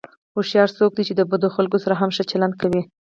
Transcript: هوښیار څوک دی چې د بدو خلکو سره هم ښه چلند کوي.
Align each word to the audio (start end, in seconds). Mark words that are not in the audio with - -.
هوښیار 0.35 0.69
څوک 0.77 0.91
دی 0.97 1.03
چې 1.07 1.13
د 1.15 1.21
بدو 1.31 1.47
خلکو 1.55 1.77
سره 1.83 1.95
هم 2.01 2.09
ښه 2.15 2.23
چلند 2.31 2.53
کوي. 2.61 2.81